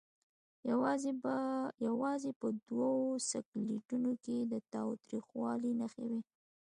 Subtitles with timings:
[1.87, 2.91] یوازې په دوو
[3.31, 6.21] سکلیټونو کې د تاوتریخوالي نښې وې.